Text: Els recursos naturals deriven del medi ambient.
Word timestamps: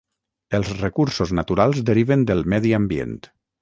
Els 0.59 0.71
recursos 0.79 1.35
naturals 1.41 1.85
deriven 1.93 2.27
del 2.33 2.45
medi 2.57 2.77
ambient. 2.83 3.19